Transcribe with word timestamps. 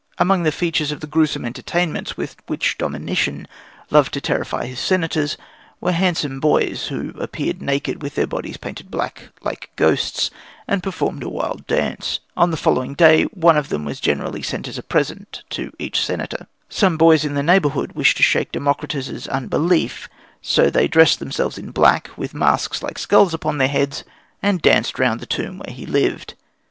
Among 0.17 0.41
the 0.41 0.51
features 0.51 0.91
of 0.91 0.99
the 1.01 1.05
gruesome 1.05 1.45
entertainments 1.45 2.17
with 2.17 2.35
which 2.47 2.75
Domitian 2.79 3.47
loved 3.91 4.15
to 4.15 4.19
terrify 4.19 4.65
his 4.65 4.79
Senators 4.79 5.37
were 5.79 5.91
handsome 5.91 6.39
boys, 6.39 6.87
who 6.87 7.11
appeared 7.19 7.61
naked 7.61 8.01
with 8.01 8.15
their 8.15 8.25
bodies 8.25 8.57
painted 8.57 8.89
black, 8.89 9.29
like 9.43 9.69
ghosts, 9.75 10.31
and 10.67 10.81
performed 10.81 11.21
a 11.21 11.29
wild 11.29 11.67
dance. 11.67 12.19
On 12.35 12.49
the 12.49 12.57
following 12.57 12.95
day 12.95 13.25
one 13.25 13.57
of 13.57 13.69
them 13.69 13.85
was 13.85 13.99
generally 13.99 14.41
sent 14.41 14.67
as 14.67 14.79
a 14.79 14.81
present 14.81 15.43
to 15.51 15.71
each 15.77 16.03
Senator. 16.03 16.47
Some 16.67 16.97
boys 16.97 17.23
in 17.23 17.35
the 17.35 17.43
neighbourhood 17.43 17.91
wished 17.91 18.17
to 18.17 18.23
shake 18.23 18.51
Democritus's 18.51 19.27
unbelief, 19.27 20.09
so 20.41 20.71
they 20.71 20.87
dressed 20.87 21.19
themselves 21.19 21.59
in 21.59 21.69
black 21.69 22.09
with 22.17 22.33
masks 22.33 22.81
like 22.81 22.97
skulls 22.97 23.35
upon 23.35 23.59
their 23.59 23.67
heads 23.67 24.03
and 24.41 24.63
danced 24.63 24.97
round 24.97 25.19
the 25.19 25.27
tomb 25.27 25.59
where 25.59 25.75
he 25.75 25.85
lived. 25.85 26.33